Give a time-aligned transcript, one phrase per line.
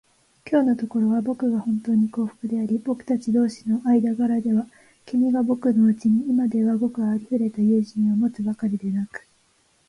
[0.43, 4.65] きょうのところは、ぼくがほんとうに幸福であり、ぼくたち同士の間柄では、
[5.05, 9.27] 君がぼくのうちに今ではごくありふれた友人を持つばかりでなく、